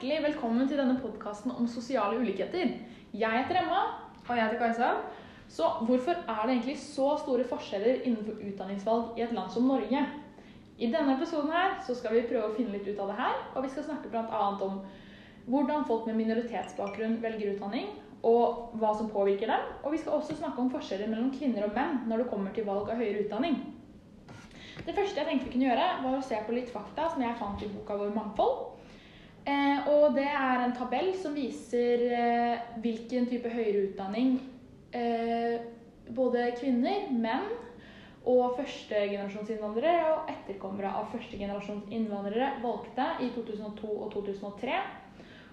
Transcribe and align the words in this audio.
Hjertelig 0.00 0.30
velkommen 0.32 0.64
til 0.64 0.78
denne 0.80 0.94
podkasten 0.96 1.50
om 1.52 1.66
sosiale 1.68 2.16
ulikheter. 2.16 2.70
Jeg 3.12 3.32
heter 3.34 3.58
Emma. 3.60 3.80
Og 4.22 4.30
jeg 4.32 4.46
heter 4.46 4.60
Kajsa. 4.62 4.86
Så 5.52 5.66
hvorfor 5.84 6.16
er 6.16 6.46
det 6.46 6.54
egentlig 6.54 6.76
så 6.80 7.08
store 7.20 7.44
forskjeller 7.44 8.06
innenfor 8.08 8.38
utdanningsvalg 8.40 9.18
i 9.20 9.26
et 9.26 9.34
land 9.36 9.52
som 9.52 9.68
Norge? 9.68 10.00
I 10.78 10.88
denne 10.88 11.18
episoden 11.18 11.52
her 11.52 11.76
så 11.84 11.98
skal 11.98 12.16
vi 12.16 12.24
prøve 12.30 12.48
å 12.48 12.56
finne 12.56 12.72
litt 12.78 12.88
ut 12.88 12.96
av 12.96 13.12
det 13.12 13.18
her, 13.18 13.36
og 13.52 13.66
vi 13.66 13.74
skal 13.74 13.84
snakke 13.90 14.08
bl.a. 14.08 14.40
om 14.70 14.80
hvordan 15.52 15.84
folk 15.92 16.08
med 16.08 16.16
minoritetsbakgrunn 16.22 17.20
velger 17.20 17.52
utdanning, 17.52 17.92
og 18.24 18.72
hva 18.80 18.96
som 18.96 19.12
påvirker 19.12 19.52
dem. 19.52 19.68
Og 19.84 19.98
vi 19.98 20.00
skal 20.00 20.16
også 20.16 20.40
snakke 20.40 20.64
om 20.64 20.72
forskjeller 20.72 21.12
mellom 21.12 21.28
kvinner 21.36 21.68
og 21.68 21.76
menn 21.76 22.06
når 22.08 22.24
det 22.24 22.30
kommer 22.32 22.56
til 22.56 22.70
valg 22.72 22.88
av 22.88 23.04
høyere 23.04 23.26
utdanning. 23.26 23.60
Det 24.80 24.96
første 24.96 25.20
jeg 25.20 25.28
tenkte 25.28 25.50
vi 25.50 25.58
kunne 25.58 25.68
gjøre, 25.74 25.94
var 26.08 26.16
å 26.16 26.24
se 26.24 26.40
på 26.46 26.56
litt 26.56 26.72
fakta 26.72 27.12
som 27.12 27.20
jeg 27.20 27.36
fant 27.36 27.68
i 27.68 27.74
boka 27.76 28.00
vår 28.00 28.16
Mangfold. 28.16 28.79
Eh, 29.50 29.88
og 29.90 30.14
det 30.14 30.28
er 30.28 30.62
en 30.62 30.74
tabell 30.76 31.10
som 31.18 31.34
viser 31.34 32.04
eh, 32.14 32.70
hvilken 32.82 33.26
type 33.30 33.50
høyere 33.50 33.86
utdanning 33.88 34.36
eh, 34.94 35.62
både 36.14 36.50
kvinner, 36.60 37.08
menn 37.10 37.48
og 38.28 38.58
førstegenerasjonsinnvandrere 38.58 40.10
og 40.12 40.30
etterkommere 40.30 40.90
av 40.98 41.08
førstegenerasjonsinnvandrere 41.14 42.50
valgte 42.62 43.06
i 43.24 43.30
2002 43.34 43.90
og 43.94 44.10
2003. 44.12 44.80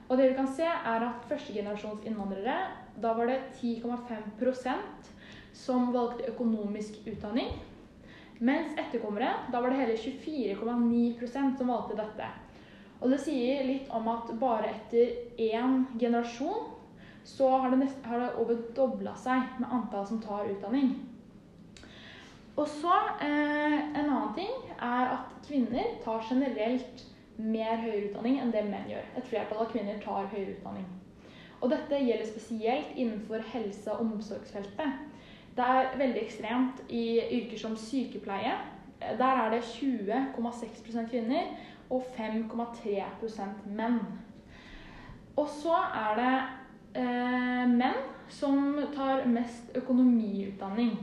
Og 0.07 0.19
det 0.19 0.29
vi 0.29 0.35
kan 0.37 0.49
se, 0.55 0.67
er 0.67 1.05
at 1.07 1.25
førstegenerasjonsinnvandrere, 1.31 2.57
da 3.01 3.13
var 3.15 3.31
det 3.31 3.39
10,5% 3.61 5.13
som 5.57 5.89
valgte 5.95 6.27
økonomisk 6.33 6.99
utdanning. 7.07 7.55
Mens 8.39 8.75
etterkommere, 8.77 9.31
da 9.51 9.61
var 9.63 9.73
det 9.73 9.81
hele 9.81 9.97
24,9% 9.97 11.57
som 11.57 11.71
valgte 11.71 11.97
dette. 11.97 12.27
Og 13.01 13.11
det 13.13 13.19
sier 13.21 13.65
litt 13.67 13.91
om 13.93 14.07
at 14.09 14.31
bare 14.41 14.71
etter 14.71 15.13
én 15.37 15.83
generasjon 15.99 16.73
så 17.27 17.49
har 17.59 17.73
det, 17.73 17.81
nest, 17.83 18.05
har 18.07 18.23
det 18.23 18.29
over 18.41 18.61
dobla 18.75 19.13
seg 19.19 19.59
med 19.59 19.71
antall 19.75 20.05
som 20.07 20.21
tar 20.23 20.47
utdanning. 20.47 20.93
Og 22.57 22.65
så 22.71 22.93
eh, 23.21 23.75
En 23.99 24.07
annen 24.07 24.33
ting 24.37 24.53
er 24.77 25.11
at 25.17 25.35
kvinner 25.45 25.97
tar 26.03 26.23
generelt 26.29 27.03
mer 27.37 27.77
høyere 27.83 28.07
utdanning 28.07 28.39
enn 28.41 28.53
det 28.53 28.63
menn 28.65 28.87
gjør. 28.89 29.11
Et 29.19 29.27
flertall 29.29 29.65
av 29.65 29.69
kvinner 29.73 29.99
tar 30.01 30.31
høyere 30.31 30.55
utdanning. 30.55 30.87
Og 31.61 31.69
dette 31.73 31.99
gjelder 32.01 32.29
spesielt 32.29 32.95
innenfor 32.95 33.45
helse- 33.53 33.93
og 33.93 34.07
omsorgsfeltet. 34.07 34.97
Det 35.57 35.65
er 35.65 35.93
veldig 35.97 36.21
ekstremt 36.21 36.81
i 36.89 37.19
yrker 37.21 37.61
som 37.61 37.77
sykepleie. 37.77 38.55
Der 39.01 39.41
er 39.43 39.53
det 39.53 39.63
20,6% 39.65 41.09
kvinner 41.09 41.49
og 41.89 42.03
5,3% 42.17 43.67
menn. 43.77 43.99
Og 45.37 45.49
så 45.49 45.75
er 45.95 46.17
det 46.17 46.33
eh, 47.01 47.65
menn 47.69 47.99
som 48.29 48.79
tar 48.95 49.25
mest 49.29 49.75
økonomiutdanning. 49.77 50.97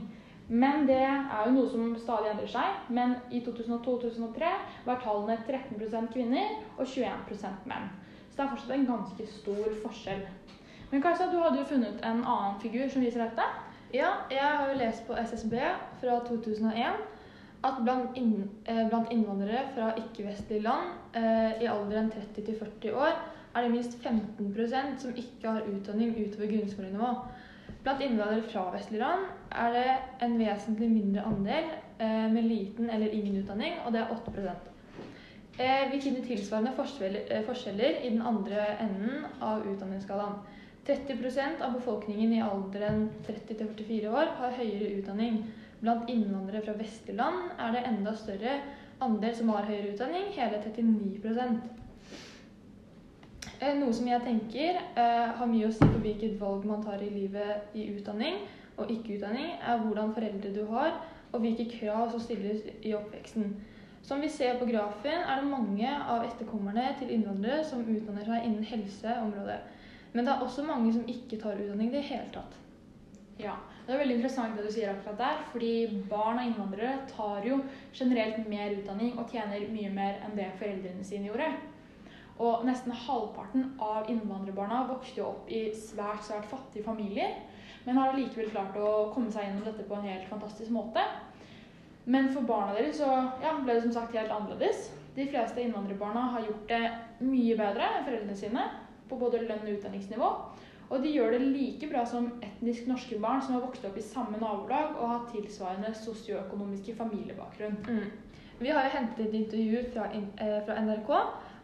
Men 0.47 0.85
det 0.85 1.01
er 1.01 1.45
jo 1.45 1.53
noe 1.55 1.69
som 1.69 1.93
stadig 1.97 2.31
endrer 2.33 2.51
seg. 2.53 2.81
Men 2.93 3.15
i 3.33 3.41
2002-2003 3.45 4.51
var 4.85 5.01
tallene 5.01 5.39
13% 5.47 6.11
kvinner 6.13 6.59
og 6.77 6.85
21% 6.85 7.69
menn. 7.69 7.89
Så 8.29 8.37
det 8.37 8.45
er 8.45 8.51
fortsatt 8.51 8.75
en 8.75 8.89
ganske 8.89 9.27
stor 9.31 9.79
forskjell. 9.81 10.25
Men 10.91 11.01
Kajsa, 11.01 11.31
du 11.31 11.39
hadde 11.41 11.63
jo 11.63 11.69
funnet 11.69 12.03
en 12.03 12.21
annen 12.21 12.59
figur 12.61 12.85
som 12.91 13.01
viser 13.01 13.23
dette? 13.23 13.47
Ja, 13.95 14.11
jeg 14.29 14.43
har 14.43 14.69
jo 14.69 14.77
lest 14.77 15.07
på 15.07 15.15
SSB 15.17 15.55
fra 16.01 16.19
2001 16.27 17.14
at 17.65 17.79
blant, 17.83 18.17
inn, 18.19 18.49
eh, 18.69 18.83
blant 18.89 19.11
innvandrere 19.13 19.63
fra 19.75 19.93
ikke-vestlige 19.99 20.65
land 20.65 21.17
eh, 21.17 21.63
i 21.63 21.69
alderen 21.71 22.11
30 22.13 22.45
til 22.45 22.59
40 22.59 22.99
år 22.99 23.15
er 23.55 23.63
det 23.63 23.71
minst 23.71 23.97
15% 24.03 25.01
som 25.01 25.15
ikke 25.15 25.49
har 25.49 25.67
utdanning 25.71 26.15
utover 26.19 26.51
grunnskolenivå. 26.51 27.11
Blant 27.85 28.01
innvandrere 28.01 28.43
fra 28.49 28.65
vestlige 28.73 29.01
land 29.01 29.27
er 29.51 29.75
det 29.75 29.85
en 30.25 30.39
vesentlig 30.39 30.89
mindre 30.91 31.23
andel 31.29 31.69
eh, 31.99 32.27
med 32.33 32.49
liten 32.49 32.89
eller 32.89 33.13
ingen 33.13 33.37
utdanning, 33.41 33.79
og 33.85 33.93
det 33.93 34.01
er 34.01 34.11
8 34.11 34.31
eh, 35.59 35.91
Vi 35.91 36.01
finner 36.01 36.25
tilsvarende 36.25 36.73
forskjeller 36.75 38.03
i 38.03 38.09
den 38.09 38.21
andre 38.21 38.67
enden 38.81 39.25
av 39.41 39.63
utdanningsskalaen. 39.63 40.41
30% 40.85 41.61
av 41.65 41.73
befolkningen 41.73 42.33
i 42.33 42.41
alderen 42.45 43.07
30 43.25 43.55
44 43.77 44.09
år 44.11 44.35
har 44.39 44.57
høyere 44.59 44.99
utdanning. 44.99 45.39
Blant 45.85 46.09
innvandrere 46.09 46.63
fra 46.65 46.73
vestlige 46.79 47.19
land 47.19 47.51
er 47.61 47.75
det 47.75 47.85
enda 47.85 48.15
større 48.17 48.53
andel 49.05 49.35
som 49.37 49.51
har 49.53 49.67
høyere 49.67 49.91
utdanning, 49.93 50.31
hele 50.33 50.57
39 50.63 51.59
eh, 53.59 53.75
Noe 53.77 53.93
som 53.93 54.07
jeg 54.09 54.23
tenker 54.25 54.79
eh, 54.81 55.27
har 55.37 55.51
mye 55.51 55.67
å 55.67 55.75
si 55.75 55.85
på 55.85 56.01
hvilket 56.01 56.39
valg 56.41 56.65
man 56.65 56.81
tar 56.81 57.03
i 57.05 57.11
livet 57.13 57.77
i 57.77 57.85
utdanning 57.93 58.41
og 58.79 58.89
ikke 58.91 59.19
utdanning, 59.19 59.53
er 59.61 59.83
hvordan 59.83 60.15
foreldre 60.15 60.55
du 60.55 60.65
har, 60.73 60.97
og 61.31 61.43
hvilke 61.43 61.67
krav 61.69 62.09
som 62.11 62.23
stilles 62.23 62.65
i 62.81 62.95
oppveksten. 62.97 63.53
Som 64.05 64.25
vi 64.25 64.29
ser 64.29 64.57
på 64.59 64.65
grafen, 64.65 65.21
er 65.21 65.39
det 65.39 65.51
mange 65.51 65.93
av 65.93 66.25
etterkommerne 66.25 66.89
til 66.99 67.13
innvandrere 67.13 67.61
som 67.65 67.85
utdanner 67.85 68.25
seg 68.25 68.49
innen 68.49 68.65
helseområdet. 68.67 69.61
Men 70.17 70.25
det 70.25 70.33
er 70.33 70.43
også 70.43 70.65
mange 70.65 70.91
som 70.97 71.07
ikke 71.13 71.39
tar 71.45 71.61
utdanning 71.61 71.93
i 71.93 71.97
det 71.99 72.03
hele 72.09 72.27
tatt. 72.33 72.59
Ja, 73.39 73.55
det 73.85 73.93
er 73.93 73.99
veldig 74.01 74.15
interessant 74.17 74.57
det 74.57 74.65
du 74.65 74.73
sier 74.73 74.89
akkurat 74.89 75.19
der. 75.19 75.41
Fordi 75.51 75.73
barn 76.09 76.41
av 76.41 76.49
innvandrere 76.49 77.05
tar 77.11 77.45
jo 77.45 77.59
generelt 77.93 78.47
mer 78.49 78.73
utdanning 78.79 79.13
og 79.21 79.29
tjener 79.29 79.67
mye 79.69 79.91
mer 79.93 80.19
enn 80.25 80.33
det 80.37 80.49
foreldrene 80.59 81.05
sine 81.05 81.29
gjorde. 81.29 81.51
Og 82.41 82.65
nesten 82.67 82.91
halvparten 83.05 83.69
av 83.79 84.09
innvandrerbarna 84.11 84.81
vokste 84.89 85.23
opp 85.23 85.51
i 85.53 85.69
svært, 85.71 86.25
svært 86.25 86.49
fattige 86.49 86.83
familier. 86.83 87.37
Men 87.85 88.01
har 88.01 88.17
likevel 88.17 88.49
klart 88.49 88.75
å 88.81 89.11
komme 89.13 89.31
seg 89.31 89.45
gjennom 89.45 89.69
dette 89.69 89.85
på 89.87 89.95
en 89.95 90.09
helt 90.09 90.27
fantastisk 90.31 90.73
måte. 90.73 91.05
Men 92.09 92.27
for 92.33 92.45
barna 92.45 92.73
deres 92.75 92.99
så 92.99 93.07
ja, 93.41 93.53
ble 93.61 93.77
det 93.77 93.85
som 93.85 93.93
sagt 93.95 94.17
helt 94.17 94.33
annerledes. 94.33 94.89
De 95.15 95.29
fleste 95.29 95.61
innvandrerbarna 95.61 96.25
har 96.33 96.43
gjort 96.43 96.67
det 96.73 96.83
mye 97.23 97.55
bedre 97.57 97.87
enn 97.93 98.05
foreldrene 98.05 98.37
sine 98.37 98.65
på 99.09 99.17
både 99.21 99.45
lønn 99.45 99.63
og 99.63 99.77
utdanningsnivå. 99.77 100.31
Og 100.89 101.01
de 101.03 101.11
gjør 101.11 101.31
det 101.33 101.41
like 101.41 101.87
bra 101.89 102.03
som 102.05 102.27
etnisk 102.45 102.87
norske 102.87 103.17
barn 103.21 103.41
som 103.41 103.55
har 103.57 103.63
vokst 103.65 103.85
opp 103.87 103.97
i 103.97 104.05
samme 104.05 104.37
nabolag 104.37 104.93
og 104.99 105.09
har 105.09 105.25
tilsvarende 105.31 105.93
sosioøkonomiske 105.97 106.95
familiebakgrunn. 106.97 107.79
Mm. 107.89 108.35
Vi 108.59 108.67
har 108.71 108.85
jo 108.85 108.97
hentet 108.97 109.25
et 109.25 109.33
intervju 109.33 109.83
fra, 109.93 110.05
eh, 110.13 110.61
fra 110.65 110.81
NRK 110.81 111.09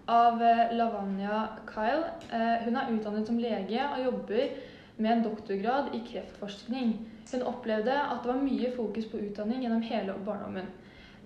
av 0.07 0.41
eh, 0.43 0.73
Lavanya 0.75 1.47
Kyle. 1.69 2.03
Eh, 2.33 2.65
hun 2.65 2.75
er 2.75 2.91
utdannet 2.91 3.27
som 3.27 3.37
lege 3.37 3.85
og 3.93 4.03
jobber 4.05 4.57
med 4.97 5.11
en 5.11 5.23
doktorgrad 5.23 5.93
i 5.95 6.01
kreftforskning. 6.11 6.97
Hun 7.31 7.47
opplevde 7.47 7.93
at 7.93 8.23
det 8.23 8.33
var 8.33 8.43
mye 8.43 8.73
fokus 8.75 9.05
på 9.05 9.17
utdanning 9.17 9.61
gjennom 9.61 9.81
hele 9.81 10.13
barndommen. 10.25 10.67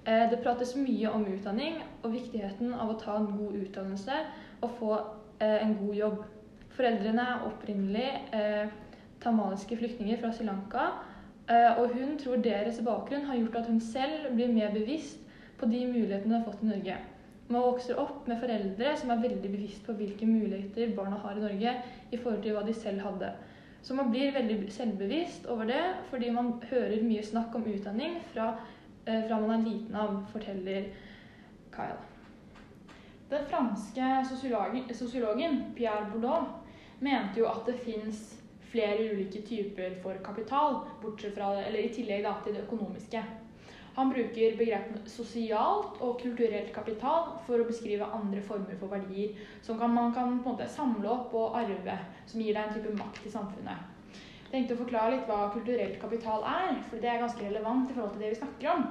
Det 0.06 0.38
prates 0.44 0.76
mye 0.78 1.10
om 1.10 1.24
utdanning 1.26 1.80
og 2.04 2.12
viktigheten 2.14 2.74
av 2.74 2.92
å 2.94 2.98
ta 3.02 3.16
en 3.18 3.32
god 3.40 3.56
utdannelse 3.58 4.20
og 4.62 4.76
få 4.78 4.98
en 5.42 5.74
god 5.80 5.96
jobb. 5.96 6.20
Foreldrene 6.76 7.24
er 7.24 7.44
opprinnelig 7.48 8.08
eh, 8.36 8.72
tamaliske 9.24 9.78
flyktninger 9.80 10.20
fra 10.22 10.32
Sri 10.36 10.48
Lanka. 10.48 10.90
Eh, 11.50 11.80
og 11.80 11.94
hun 11.96 12.18
tror 12.20 12.42
deres 12.44 12.82
bakgrunn 12.84 13.28
har 13.30 13.38
gjort 13.40 13.60
at 13.62 13.70
hun 13.72 13.80
selv 13.80 14.32
blir 14.36 14.54
mer 14.54 14.74
bevisst 14.74 15.22
på 15.60 15.70
de 15.72 15.86
mulighetene 15.88 16.34
hun 16.34 16.40
har 16.40 16.48
fått 16.48 16.64
i 16.66 16.72
Norge. 16.72 16.96
Man 17.48 17.62
vokser 17.62 18.00
opp 18.02 18.26
med 18.28 18.40
foreldre 18.42 18.96
som 18.98 19.12
er 19.14 19.22
veldig 19.22 19.52
bevisst 19.54 19.84
på 19.86 19.94
hvilke 19.94 20.26
muligheter 20.26 20.96
barna 20.98 21.20
har 21.22 21.38
i 21.38 21.44
Norge 21.44 21.76
i 22.12 22.18
forhold 22.18 22.42
til 22.42 22.58
hva 22.58 22.64
de 22.66 22.74
selv 22.74 23.06
hadde. 23.06 23.30
Så 23.86 23.94
man 23.94 24.10
blir 24.10 24.34
veldig 24.34 24.72
selvbevisst 24.74 25.46
over 25.54 25.70
det 25.70 25.84
fordi 26.10 26.32
man 26.34 26.56
hører 26.72 27.06
mye 27.06 27.24
snakk 27.24 27.54
om 27.56 27.68
utdanning 27.70 28.18
fra, 28.34 28.56
eh, 29.06 29.28
fra 29.28 29.40
man 29.40 29.60
er 29.60 29.70
liten 29.70 29.96
av, 29.96 30.18
forteller 30.34 30.90
Kyle. 31.76 32.02
Den 33.30 33.46
franske 33.50 34.10
sosiologen, 34.94 35.64
Pierre 35.76 36.10
Bourdon 36.12 36.50
mente 37.04 37.40
jo 37.42 37.48
at 37.50 37.66
det 37.68 37.80
fins 37.84 38.36
flere 38.72 39.10
ulike 39.14 39.42
typer 39.48 39.98
for 40.04 40.20
kapital, 40.24 40.82
fra, 41.02 41.50
i 41.70 41.90
tillegg 41.96 42.24
da, 42.26 42.36
til 42.44 42.56
det 42.56 42.66
økonomiske. 42.66 43.24
Han 43.96 44.10
bruker 44.12 44.58
begrepene 44.60 45.08
sosialt 45.08 46.02
og 46.04 46.18
kulturelt 46.20 46.74
kapital 46.76 47.30
for 47.46 47.62
å 47.62 47.68
beskrive 47.68 48.10
andre 48.18 48.42
former 48.44 48.76
for 48.76 48.92
verdier 48.92 49.38
som 49.64 49.80
kan, 49.80 49.94
man 49.96 50.12
kan 50.12 50.42
på 50.42 50.52
en 50.52 50.58
måte 50.58 50.68
samle 50.68 51.08
opp 51.14 51.36
og 51.40 51.56
arve, 51.62 51.96
som 52.28 52.44
gir 52.44 52.58
deg 52.58 52.66
en 52.66 52.76
type 52.76 52.92
makt 52.98 53.24
i 53.24 53.32
samfunnet. 53.32 53.94
Jeg 54.46 54.52
tenkte 54.52 54.76
å 54.76 54.82
forklare 54.84 55.14
litt 55.14 55.30
hva 55.30 55.48
kulturelt 55.54 55.96
kapital 56.02 56.44
er, 56.48 56.76
for 56.90 57.00
det 57.00 57.10
er 57.12 57.24
ganske 57.24 57.48
relevant 57.48 57.90
i 57.90 57.96
forhold 57.96 58.14
til 58.18 58.26
det 58.26 58.34
vi 58.34 58.42
snakker 58.42 58.74
om. 58.74 58.86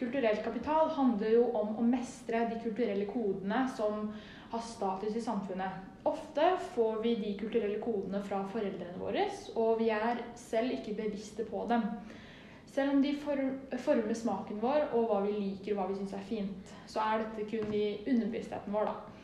Kulturelt 0.00 0.40
kapital 0.44 0.88
handler 0.96 1.36
jo 1.36 1.44
om 1.60 1.76
å 1.76 1.84
mestre 1.84 2.46
de 2.48 2.56
kulturelle 2.64 3.04
kodene 3.08 3.66
som 3.76 4.08
har 4.50 4.62
status 4.66 5.16
i 5.16 5.20
samfunnet. 5.20 5.70
Ofte 6.02 6.56
får 6.74 7.02
vi 7.02 7.14
de 7.20 7.34
kulturelle 7.38 7.78
kodene 7.82 8.22
fra 8.26 8.40
foreldrene 8.50 8.98
våre, 8.98 9.26
og 9.54 9.78
vi 9.78 9.90
er 9.94 10.24
selv 10.38 10.74
ikke 10.78 10.96
bevisste 10.98 11.46
på 11.46 11.66
dem. 11.70 11.84
Selv 12.70 12.94
om 12.94 13.02
de 13.02 13.16
former 13.18 14.14
smaken 14.14 14.60
vår 14.62 14.92
og 14.94 15.08
hva 15.10 15.20
vi 15.24 15.34
liker 15.34 15.74
og 15.74 15.80
hva 15.80 15.86
vi 15.90 15.98
syns 15.98 16.14
er 16.14 16.26
fint, 16.26 16.74
så 16.90 17.02
er 17.02 17.24
dette 17.24 17.46
kun 17.50 17.72
i 17.74 18.00
underbevisstheten 18.04 18.74
vår. 18.74 18.90
da. 18.90 19.20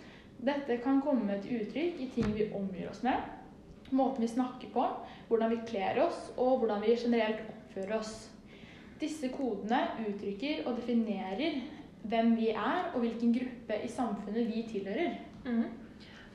Dette 0.51 0.79
kan 0.85 1.01
komme 1.03 1.39
til 1.43 1.63
uttrykk 1.63 2.01
i 2.03 2.09
ting 2.15 2.33
vi 2.35 2.51
omgir 2.55 2.91
oss 2.91 3.03
med, 3.07 3.23
måten 3.91 4.23
vi 4.23 4.31
snakker 4.31 4.73
på, 4.75 4.87
hvordan 5.29 5.55
vi 5.55 5.63
kler 5.69 6.03
oss 6.03 6.33
og 6.37 6.59
hvordan 6.61 6.83
vi 6.83 6.97
generelt 6.99 7.47
oppfører 7.47 7.99
oss. 7.99 8.15
Disse 9.01 9.31
kodene 9.33 9.81
uttrykker 10.07 10.67
og 10.67 10.79
definerer 10.81 11.61
hvem 12.09 12.37
vi 12.37 12.49
er 12.49 12.91
og 12.95 13.01
hvilken 13.01 13.33
gruppe 13.35 13.81
i 13.85 13.89
samfunnet 13.89 14.47
vi 14.49 14.65
tilhører. 14.71 15.19
Mm. 15.45 15.65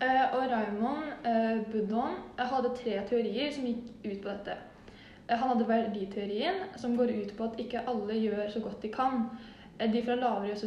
Uh, 0.01 0.33
og 0.33 0.51
Raymond 0.51 1.03
uh, 1.25 1.71
Budon 1.71 2.15
eh, 2.39 2.45
hadde 2.45 2.69
tre 2.75 3.01
teorier 3.09 3.51
som 3.53 3.67
gikk 3.69 3.91
ut 4.05 4.23
på 4.23 4.29
dette. 4.31 4.55
Uh, 5.29 5.35
han 5.35 5.51
hadde 5.51 5.67
verditeorien, 5.69 6.63
som 6.75 6.95
går 6.97 7.13
ut 7.21 7.35
på 7.37 7.43
at 7.45 7.59
ikke 7.61 7.83
alle 7.89 8.17
gjør 8.17 8.49
så 8.49 8.63
godt 8.63 8.81
de 8.81 8.89
kan. 8.89 9.27
De 9.93 10.01
fra 10.05 10.15
lavere 10.15 10.57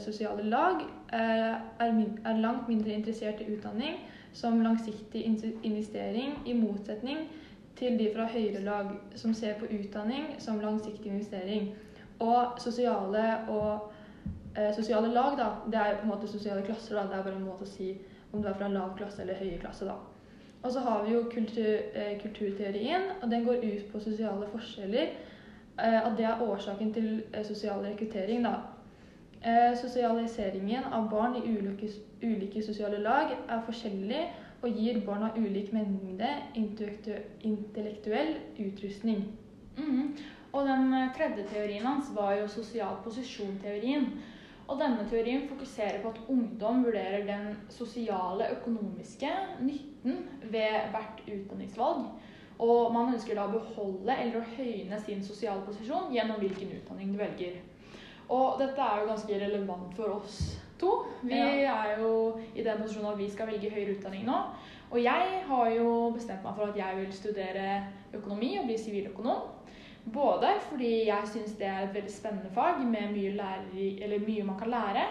sosiale, 0.00 0.42
lag 0.44 0.80
er, 1.12 1.60
er 1.80 2.40
langt 2.40 2.68
mindre 2.68 2.92
interessert 2.92 3.40
i 3.40 3.52
utdanning 3.54 4.00
som 4.32 4.60
langsiktig 4.60 5.22
in- 5.24 5.60
investering, 5.62 6.34
i 6.46 6.52
motsetning 6.52 7.28
til 7.76 7.98
de 7.98 8.10
fra 8.14 8.26
høyere 8.28 8.60
lag 8.64 8.90
som 9.14 9.34
ser 9.34 9.54
på 9.60 9.68
utdanning 9.72 10.34
som 10.38 10.60
langsiktig 10.60 11.12
investering. 11.12 11.74
Og 12.20 12.60
sosiale 12.60 13.24
og 13.48 13.91
eh, 14.56 14.72
sosiale 14.74 15.08
lag, 15.12 15.36
da, 15.38 15.50
det 15.66 15.80
er 15.80 15.96
på 16.00 16.02
en 16.02 16.14
måte 16.14 16.28
sosiale 16.28 16.62
klasser. 16.62 16.96
Da. 16.96 17.02
Det 17.02 17.18
er 17.18 17.22
bare 17.22 17.36
en 17.36 17.48
måte 17.48 17.66
å 17.66 17.72
si 17.74 17.94
om 18.32 18.42
du 18.42 18.48
er 18.48 18.54
fra 18.54 18.66
en 18.66 18.74
lav 18.78 18.96
klasse 18.96 19.22
eller 19.22 19.34
høye 19.34 19.58
klasse. 19.58 19.84
da. 19.84 19.98
Og 20.62 20.72
så 20.72 20.80
har 20.80 21.04
vi 21.04 21.12
jo 21.12 21.22
kultur, 21.30 21.78
eh, 21.94 22.20
kulturteorien, 22.22 23.02
og 23.22 23.30
den 23.30 23.44
går 23.44 23.64
ut 23.64 23.92
på 23.92 24.00
sosiale 24.00 24.46
forskjeller. 24.52 25.08
Eh, 25.78 26.06
at 26.06 26.16
det 26.16 26.24
er 26.24 26.42
årsaken 26.42 26.92
til 26.94 27.22
eh, 27.32 27.44
sosial 27.44 27.84
rekruttering. 27.84 28.44
da. 28.44 28.54
Eh, 29.44 29.76
sosialiseringen 29.76 30.84
av 30.92 31.10
barn 31.10 31.34
i 31.36 31.40
ulike, 31.58 31.88
ulike 32.22 32.62
sosiale 32.62 32.98
lag 33.02 33.32
er 33.48 33.62
forskjellig 33.66 34.20
og 34.62 34.76
gir 34.78 35.00
barna 35.06 35.32
ulik 35.36 35.72
mengde 35.72 36.28
intellektu- 36.54 37.24
intellektuell 37.42 38.36
utrustning. 38.58 39.24
Mhm. 39.76 40.16
Og 40.52 40.68
den 40.68 40.94
eh, 40.94 41.08
tredje 41.16 41.44
teorien 41.52 41.86
hans 41.86 42.12
var 42.14 42.34
jo 42.34 42.46
sosial 42.46 42.96
posisjon-teorien. 43.04 44.06
Og 44.70 44.78
denne 44.80 45.04
teorien 45.10 45.48
fokuserer 45.48 45.98
på 46.02 46.12
at 46.12 46.20
ungdom 46.30 46.84
vurderer 46.84 47.26
den 47.26 47.56
sosiale, 47.72 48.50
økonomiske 48.56 49.30
nytten 49.60 50.22
ved 50.52 50.92
hvert 50.94 51.22
utdanningsvalg. 51.26 52.06
Og 52.62 52.92
man 52.94 53.14
ønsker 53.14 53.34
da 53.34 53.48
å 53.48 53.54
beholde 53.56 54.14
eller 54.14 54.38
å 54.38 54.48
høyne 54.56 54.98
sin 55.02 55.22
sosiale 55.24 55.64
posisjon 55.66 56.12
gjennom 56.14 56.38
hvilken 56.42 56.76
utdanning 56.78 57.14
du 57.14 57.18
velger. 57.18 57.58
Og 58.32 58.60
dette 58.60 58.80
er 58.80 59.00
jo 59.00 59.08
ganske 59.10 59.40
relevant 59.40 59.96
for 59.98 60.14
oss 60.20 60.36
to. 60.80 60.92
Vi 61.26 61.38
er 61.38 61.96
jo 62.00 62.12
i 62.54 62.62
den 62.62 62.78
posisjonen 62.80 63.10
at 63.12 63.18
vi 63.18 63.30
skal 63.32 63.50
velge 63.50 63.72
høyere 63.72 63.96
utdanning 63.96 64.24
nå. 64.28 64.38
Og 64.92 65.00
jeg 65.02 65.42
har 65.48 65.72
jo 65.72 65.88
bestemt 66.14 66.44
meg 66.44 66.54
for 66.56 66.68
at 66.68 66.78
jeg 66.78 67.00
vil 67.00 67.12
studere 67.16 67.66
økonomi 68.14 68.54
og 68.60 68.68
bli 68.68 68.78
siviløkonom. 68.78 69.42
Både 70.04 70.48
fordi 70.68 71.06
jeg 71.06 71.28
syns 71.30 71.52
det 71.58 71.66
er 71.68 71.84
et 71.84 71.94
veldig 71.94 72.10
spennende 72.10 72.50
fag 72.54 72.80
med 72.82 73.12
mye, 73.14 73.34
lærer, 73.38 74.24
mye 74.26 74.46
man 74.46 74.58
kan 74.58 74.72
lære. 74.72 75.04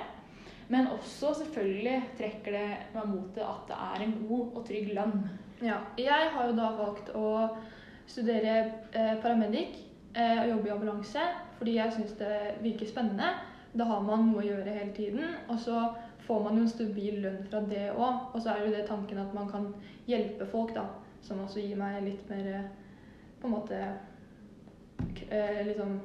Men 0.71 0.88
også 0.88 1.33
selvfølgelig 1.41 2.01
trekker 2.17 2.51
det 2.55 2.67
meg 2.93 3.07
mot 3.11 3.31
det 3.35 3.43
at 3.43 3.63
det 3.67 3.77
er 3.77 4.03
en 4.03 4.17
god 4.27 4.57
og 4.59 4.65
trygg 4.67 4.91
lønn. 4.95 5.15
Ja, 5.61 5.77
jeg 5.97 6.29
har 6.33 6.47
jo 6.47 6.57
da 6.57 6.69
valgt 6.77 7.11
å 7.15 7.31
studere 8.07 8.53
eh, 8.91 9.17
paramedic 9.21 9.75
eh, 10.15 10.39
og 10.41 10.49
jobbe 10.49 10.69
i 10.69 10.71
ambulanse 10.75 11.25
fordi 11.59 11.75
jeg 11.75 11.94
syns 11.95 12.13
det 12.19 12.37
virker 12.63 12.89
spennende. 12.89 13.33
Da 13.77 13.85
har 13.87 14.01
man 14.03 14.31
noe 14.31 14.41
å 14.41 14.45
gjøre 14.47 14.73
hele 14.73 14.94
tiden, 14.95 15.35
og 15.47 15.59
så 15.61 15.83
får 16.25 16.39
man 16.44 16.57
jo 16.57 16.63
en 16.65 16.71
stabil 16.71 17.19
lønn 17.23 17.44
fra 17.47 17.61
det 17.69 17.91
òg. 17.94 18.31
Og 18.33 18.41
så 18.41 18.53
er 18.55 18.65
jo 18.65 18.71
det 18.73 18.87
tanken 18.87 19.21
at 19.21 19.35
man 19.35 19.51
kan 19.51 19.67
hjelpe 20.09 20.47
folk, 20.49 20.73
da, 20.75 20.87
som 21.23 21.44
også 21.44 21.61
gir 21.61 21.77
meg 21.79 22.01
litt 22.07 22.31
mer 22.31 22.49
eh, 22.49 22.71
på 23.41 23.47
en 23.47 23.55
måte 23.59 23.77
eh, 25.30 25.62
liksom 25.68 26.00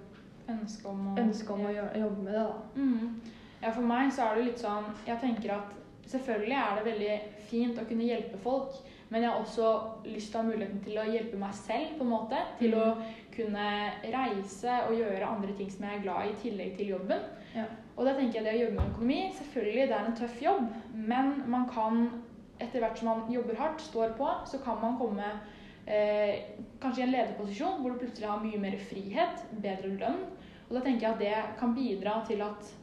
Ønske 0.46 0.86
om 0.86 1.06
å, 1.10 1.12
ønske 1.18 1.54
om 1.56 1.64
å 1.66 1.70
gjøre, 1.74 2.00
jobbe 2.04 2.22
med 2.22 2.36
det, 2.36 2.42
da. 2.46 2.58
Mm. 2.78 3.32
Ja, 3.64 3.70
for 3.72 3.86
meg 3.88 4.12
så 4.14 4.28
er 4.28 4.36
det 4.36 4.44
litt 4.46 4.60
sånn 4.62 4.84
Jeg 5.08 5.18
tenker 5.18 5.56
at 5.56 5.72
selvfølgelig 6.06 6.58
er 6.60 6.76
det 6.76 6.84
veldig 6.86 7.16
fint 7.48 7.80
å 7.82 7.86
kunne 7.88 8.06
hjelpe 8.06 8.38
folk, 8.44 8.76
men 9.10 9.24
jeg 9.24 9.30
har 9.32 9.40
også 9.40 9.72
lyst 10.06 10.30
til 10.30 10.38
å 10.38 10.42
ha 10.44 10.50
muligheten 10.52 10.84
til 10.84 11.00
å 11.02 11.06
hjelpe 11.10 11.40
meg 11.40 11.56
selv, 11.58 11.96
på 11.98 12.06
en 12.06 12.12
måte. 12.12 12.38
Til 12.60 12.76
å 12.78 12.84
kunne 13.34 13.66
reise 14.14 14.78
og 14.86 14.94
gjøre 14.98 15.32
andre 15.32 15.56
ting 15.58 15.70
som 15.70 15.86
jeg 15.86 15.98
er 15.98 16.06
glad 16.06 16.28
i, 16.28 16.32
i 16.32 16.38
tillegg 16.44 16.78
til 16.78 16.94
jobben. 16.94 17.26
Ja. 17.56 17.66
Og 17.96 18.06
da 18.06 18.14
tenker 18.14 18.38
jeg 18.38 18.46
det 18.46 18.54
å 18.54 18.62
jobbe 18.62 18.78
med 18.78 18.94
økonomi, 18.94 19.20
selvfølgelig 19.40 19.90
det 19.90 19.98
er 19.98 20.08
en 20.10 20.18
tøff 20.20 20.40
jobb, 20.42 20.66
men 20.94 21.34
man 21.50 21.66
kan 21.70 22.08
etter 22.62 22.80
hvert 22.80 22.98
som 22.98 23.10
man 23.10 23.32
jobber 23.32 23.58
hardt, 23.58 23.82
står 23.84 24.14
på, 24.16 24.28
så 24.48 24.60
kan 24.64 24.78
man 24.82 24.96
komme 25.00 25.34
eh, 25.86 26.42
kanskje 26.82 27.02
i 27.02 27.06
en 27.06 27.14
lederposisjon 27.14 27.80
hvor 27.82 27.94
du 27.94 28.02
plutselig 28.02 28.28
har 28.30 28.42
mye 28.42 28.60
mer 28.62 28.76
frihet, 28.90 29.46
bedre 29.62 29.94
lønn. 29.94 30.24
Og 30.66 30.74
da 30.74 30.82
tenker 30.82 31.06
jeg 31.06 31.14
at 31.14 31.22
det 31.22 31.58
kan 31.60 31.74
bidra 31.76 32.18
til 32.26 32.42
at 32.42 32.74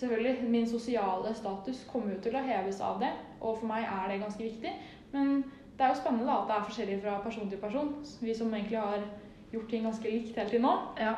selvfølgelig 0.00 0.50
min 0.50 0.68
sosiale 0.68 1.34
status 1.34 1.84
kommer 1.90 2.14
jo 2.14 2.20
til 2.24 2.36
å 2.36 2.44
heves 2.44 2.80
av 2.82 3.00
det, 3.02 3.10
og 3.40 3.58
for 3.60 3.70
meg 3.70 3.86
er 3.86 4.10
det 4.10 4.20
ganske 4.22 4.44
viktig. 4.44 4.72
Men 5.12 5.42
det 5.76 5.86
er 5.86 5.94
jo 5.94 6.00
spennende 6.00 6.28
da 6.28 6.40
at 6.40 6.48
det 6.48 6.56
er 6.56 6.68
forskjellig 6.68 7.00
fra 7.02 7.18
person 7.24 7.50
til 7.50 7.60
person. 7.62 7.92
Vi 8.20 8.34
som 8.36 8.54
egentlig 8.54 8.78
har 8.78 9.04
gjort 9.52 9.70
ting 9.70 9.86
ganske 9.86 10.10
likt 10.10 10.38
helt 10.38 10.54
til 10.54 10.62
nå. 10.64 10.72
Ja. 11.00 11.14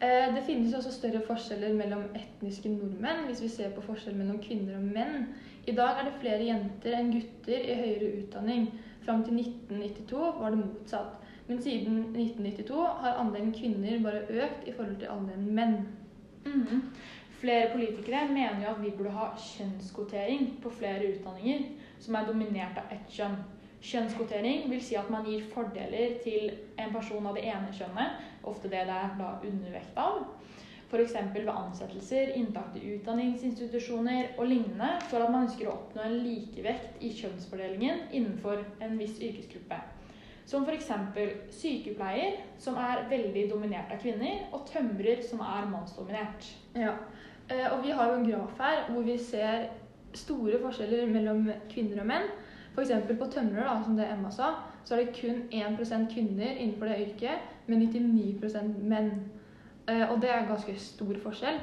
Eh, 0.00 0.34
Det 0.34 0.42
finnes 0.46 0.74
også 0.74 0.92
større 0.92 1.22
forskjeller 1.24 1.72
mellom 1.74 2.02
etniske 2.14 2.68
nordmenn 2.68 3.24
hvis 3.26 3.40
vi 3.42 3.48
ser 3.48 3.70
på 3.72 3.84
forskjell 3.86 4.16
mellom 4.18 4.38
kvinner 4.44 4.76
og 4.76 4.82
menn. 4.92 5.30
I 5.66 5.72
dag 5.72 6.00
er 6.00 6.04
det 6.04 6.18
flere 6.20 6.44
jenter 6.44 6.98
enn 6.98 7.14
gutter 7.14 7.62
i 7.64 7.76
høyere 7.78 8.10
utdanning. 8.18 8.66
Fram 9.06 9.24
til 9.24 9.38
1992 9.40 10.20
var 10.40 10.52
det 10.52 10.60
motsatt. 10.60 11.16
Men 11.48 11.62
siden 11.62 11.98
1992 12.12 12.86
har 13.00 13.20
andelen 13.22 13.54
kvinner 13.54 14.02
bare 14.02 14.26
økt 14.28 14.68
i 14.68 14.72
forhold 14.76 14.96
til 15.00 15.08
andelen 15.14 15.54
menn. 15.54 15.76
Mhm. 16.44 16.82
Flere 17.40 17.72
politikere 17.72 18.28
mener 18.28 18.62
jo 18.62 18.70
at 18.74 18.82
vi 18.82 18.90
burde 18.90 19.10
ha 19.10 19.26
kjønnskvotering 19.36 20.56
på 20.62 20.70
flere 20.70 21.12
utdanninger 21.12 21.66
som 21.98 22.14
er 22.14 22.26
dominert 22.26 22.78
av 22.78 22.92
ett 22.92 23.08
kjønn. 23.12 23.36
Kjønnskvotering 23.82 24.70
vil 24.70 24.80
si 24.82 24.96
at 24.98 25.10
man 25.12 25.26
gir 25.28 25.44
fordeler 25.52 26.16
til 26.24 26.50
en 26.80 26.92
person 26.94 27.26
av 27.28 27.36
det 27.36 27.44
ene 27.50 27.72
kjønnet, 27.76 28.22
ofte 28.44 28.70
det 28.72 28.86
det 28.88 28.96
er 28.96 29.16
da 29.18 29.34
undervekt 29.44 29.98
av. 30.00 30.24
F.eks. 30.86 31.14
ved 31.34 31.48
ansettelser, 31.50 32.30
inntak 32.38 32.70
til 32.74 32.94
utdanningsinstitusjoner 32.94 34.36
og 34.38 34.46
lignende, 34.46 34.92
for 35.10 35.18
at 35.18 35.32
man 35.34 35.48
ønsker 35.48 35.66
å 35.66 35.74
oppnå 35.74 36.04
en 36.04 36.20
likevekt 36.22 37.02
i 37.02 37.10
kjønnsfordelingen 37.10 38.06
innenfor 38.14 38.62
en 38.86 38.94
viss 39.00 39.18
yrkesgruppe. 39.18 39.80
Som 40.46 40.62
f.eks. 40.62 40.92
sykepleier, 41.58 42.38
som 42.62 42.78
er 42.78 43.02
veldig 43.10 43.48
dominert 43.50 43.90
av 43.90 43.98
kvinner, 44.02 44.44
og 44.54 44.62
tømrer, 44.70 45.24
som 45.26 45.42
er 45.42 45.66
mannsdominert. 45.72 46.52
Ja. 46.78 46.94
Eh, 47.50 47.66
Og 47.72 47.82
vi 47.82 47.90
har 47.90 48.12
jo 48.12 48.20
en 48.20 48.30
graf 48.30 48.58
her 48.62 48.86
hvor 48.92 49.02
vi 49.02 49.18
ser 49.18 49.68
store 50.14 50.60
forskjeller 50.62 51.10
mellom 51.10 51.50
kvinner 51.72 52.00
og 52.04 52.06
menn. 52.06 52.30
F.eks. 52.76 53.18
på 53.18 53.26
tømrer, 53.32 53.64
da, 53.64 53.82
som 53.84 53.96
det 53.96 54.06
Emma 54.12 54.30
sa, 54.30 54.50
så 54.84 54.94
er 54.94 55.04
det 55.04 55.14
kun 55.16 55.42
1% 55.50 56.10
kvinner 56.12 56.58
innenfor 56.58 56.86
det 56.86 56.98
yrket, 57.06 57.46
men 57.66 57.78
99 57.78 58.74
menn. 58.82 59.10
Eh, 59.88 60.10
Og 60.12 60.20
det 60.22 60.30
er 60.30 60.48
ganske 60.48 60.74
stor 60.78 61.14
forskjell. 61.22 61.60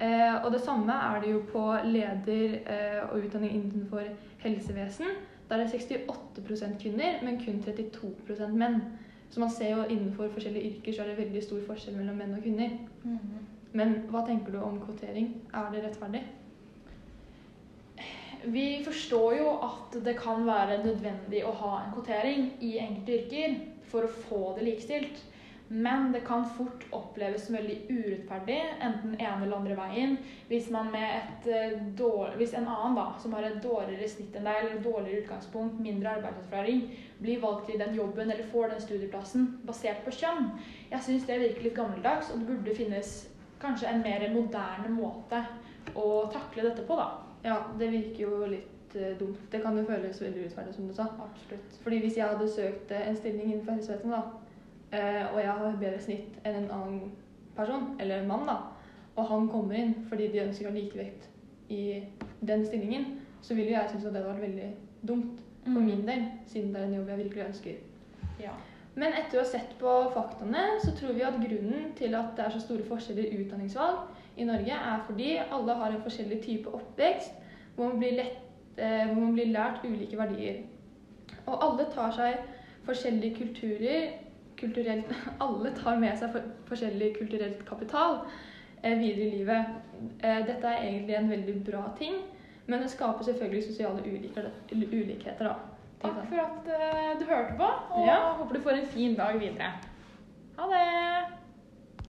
Eh, 0.00 0.44
og 0.44 0.52
det 0.52 0.60
samme 0.60 0.92
er 0.92 1.20
det 1.20 1.32
jo 1.32 1.42
på 1.52 1.62
leder 1.84 2.58
eh, 2.66 3.10
og 3.10 3.24
utdanning 3.24 3.52
innenfor 3.52 4.02
helsevesen. 4.38 5.06
Der 5.48 5.56
er 5.56 5.66
det 5.66 5.74
68% 5.74 6.82
kvinner, 6.82 7.22
men 7.22 7.40
kun 7.44 7.64
32% 7.66 8.48
menn. 8.52 8.82
Så 9.30 9.40
man 9.40 9.50
ser 9.50 9.76
jo 9.76 9.82
innenfor 9.88 10.28
forskjellige 10.28 10.70
yrker 10.70 10.92
så 10.92 11.02
er 11.02 11.06
det 11.06 11.18
veldig 11.18 11.42
stor 11.42 11.60
forskjell 11.66 11.96
mellom 11.96 12.16
menn 12.16 12.34
og 12.34 12.42
kvinner. 12.42 12.70
Men 13.72 13.94
hva 14.10 14.26
tenker 14.26 14.52
du 14.52 14.58
om 14.60 14.80
kvotering? 14.80 15.34
Er 15.54 15.70
det 15.72 15.84
rettferdig? 15.84 16.22
Vi 18.44 18.82
forstår 18.84 19.34
jo 19.38 19.50
at 19.62 19.98
det 20.04 20.16
kan 20.18 20.46
være 20.46 20.80
nødvendig 20.82 21.44
å 21.46 21.52
ha 21.60 21.74
en 21.82 21.92
kvotering 21.94 22.48
i 22.64 22.72
enkelte 22.82 23.18
yrker 23.20 23.60
for 23.92 24.06
å 24.08 24.16
få 24.26 24.40
det 24.56 24.66
likestilt. 24.66 25.20
Men 25.72 26.10
det 26.12 26.20
kan 26.26 26.42
fort 26.56 26.82
oppleves 26.92 27.46
som 27.46 27.54
veldig 27.56 27.76
urettferdig, 27.88 28.58
enten 28.84 29.14
ene 29.14 29.46
eller 29.46 29.56
andre 29.56 29.76
veien, 29.78 30.18
hvis 30.50 30.66
eh, 30.68 31.78
dårlig, 31.96 32.36
hvis 32.42 32.52
en 32.58 32.68
annen 32.68 32.98
da, 32.98 33.06
som 33.22 33.32
har 33.32 33.46
et 33.48 33.62
dårligere 33.64 34.08
snitt 34.10 34.36
enn 34.36 34.44
deg, 34.50 34.58
eller 34.66 34.84
dårligere 34.84 35.22
utgangspunkt, 35.22 35.80
mindre 35.80 36.18
arbeidserfaring, 36.18 36.82
blir 37.22 37.40
valgt 37.40 37.70
til 37.70 37.80
den 37.80 37.96
jobben 37.96 38.28
eller 38.28 38.52
får 38.52 38.74
den 38.74 38.84
studieplassen 38.84 39.48
basert 39.64 40.04
på 40.04 40.12
kjønn. 40.18 40.50
Jeg 40.92 41.06
syns 41.06 41.24
det 41.30 41.40
virker 41.40 41.70
litt 41.70 41.78
gammeldags, 41.78 42.34
og 42.34 42.42
det 42.42 42.50
burde 42.52 42.76
finnes 42.76 43.14
kanskje 43.62 43.88
en 43.88 44.02
mer 44.02 44.26
moderne 44.34 44.90
måte 44.92 45.40
å 45.98 46.26
takle 46.32 46.68
dette 46.68 46.84
på, 46.86 46.96
da. 46.98 47.08
Ja, 47.44 47.56
det 47.78 47.88
virker 47.90 48.22
jo 48.22 48.44
litt 48.46 48.94
uh, 48.96 49.12
dumt. 49.18 49.40
Det 49.50 49.62
kan 49.62 49.78
jo 49.78 49.84
føles 49.88 50.20
veldig 50.22 50.44
urettferdig, 50.44 50.74
som 50.74 50.88
du 50.88 50.94
sa. 50.94 51.08
Absolutt. 51.24 51.78
Fordi 51.82 51.98
hvis 52.04 52.16
jeg 52.20 52.28
hadde 52.28 52.48
søkt 52.50 52.92
eh, 52.94 53.08
en 53.08 53.16
stilling 53.18 53.48
innenfor 53.52 53.72
helsevesenet, 53.72 54.14
da, 54.14 54.22
eh, 54.98 55.24
og 55.32 55.40
jeg 55.40 55.50
har 55.50 55.80
bedre 55.80 56.00
snitt 56.04 56.38
enn 56.44 56.60
en 56.62 56.70
annen 56.70 57.12
person, 57.56 57.96
eller 58.00 58.22
en 58.22 58.28
mann, 58.30 58.46
da, 58.46 58.58
og 59.16 59.26
han 59.28 59.48
kommer 59.52 59.76
inn 59.76 59.94
fordi 60.08 60.30
de 60.32 60.44
ønsker 60.46 60.68
å 60.68 60.72
ha 60.72 60.76
likevekt 60.76 61.28
i 61.72 62.02
den 62.40 62.66
stillingen, 62.66 63.18
så 63.42 63.54
ville 63.54 63.72
jo 63.72 63.78
jeg 63.80 63.90
synes 63.90 64.04
at 64.06 64.14
det 64.14 64.22
hadde 64.22 64.34
vært 64.34 64.46
veldig 64.46 64.68
dumt 65.02 65.40
for 65.64 65.80
Mm. 65.80 65.86
min 65.86 66.06
del, 66.08 66.22
siden 66.46 66.72
det 66.74 66.80
er 66.80 66.86
en 66.86 66.94
jobb 66.94 67.08
jeg 67.08 67.18
virkelig 67.18 67.44
ønsker. 67.46 67.74
Ja. 68.40 68.54
Men 68.94 69.14
etter 69.16 69.38
å 69.38 69.42
ha 69.42 69.48
sett 69.48 69.72
på 69.80 69.92
faktaene, 70.12 70.64
så 70.84 70.92
tror 70.96 71.14
vi 71.16 71.24
at 71.24 71.38
grunnen 71.40 71.92
til 71.96 72.16
at 72.18 72.34
det 72.36 72.44
er 72.44 72.52
så 72.52 72.60
store 72.60 72.84
forskjeller 72.84 73.24
i 73.30 73.38
utdanningsvalg 73.40 74.40
i 74.40 74.44
Norge, 74.48 74.76
er 74.76 75.06
fordi 75.06 75.30
alle 75.42 75.76
har 75.78 75.94
en 75.94 76.02
forskjellig 76.04 76.42
type 76.44 76.74
oppvekst, 76.76 77.38
hvor 77.76 77.88
man 77.88 78.02
blir, 78.02 78.18
lett, 78.20 78.42
eh, 78.76 79.06
hvor 79.08 79.22
man 79.22 79.32
blir 79.38 79.48
lært 79.54 79.86
ulike 79.86 80.18
verdier. 80.20 80.60
Og 81.46 81.56
alle 81.56 81.88
tar 81.94 82.12
seg 82.16 82.44
forskjellige 82.86 83.38
kulturer 83.40 84.12
Alle 85.42 85.72
tar 85.74 85.96
med 85.98 86.14
seg 86.18 86.30
for, 86.30 86.44
forskjellig 86.68 87.08
kulturelt 87.16 87.64
kapital 87.66 88.20
eh, 88.82 88.94
videre 88.94 89.24
i 89.24 89.30
livet. 89.32 89.72
Eh, 90.22 90.38
dette 90.46 90.68
er 90.68 90.84
egentlig 90.86 91.16
en 91.18 91.30
veldig 91.32 91.56
bra 91.66 91.82
ting, 91.98 92.20
men 92.68 92.84
det 92.84 92.92
skaper 92.92 93.26
selvfølgelig 93.26 93.64
sosiale 93.64 94.04
ulikheter. 94.06 95.48
da. 95.48 95.71
Takk 96.02 96.24
for 96.28 96.40
at 96.42 96.68
eh, 96.74 97.12
du 97.20 97.24
hørte 97.28 97.54
på, 97.58 97.68
og 97.94 98.06
Ja. 98.06 98.16
håper 98.38 98.54
du 98.54 98.60
får 98.62 98.70
en 98.80 98.86
fin 98.86 99.14
dag 99.16 99.40
videre. 99.40 99.72
Ha 100.58 100.66
det! 100.72 101.31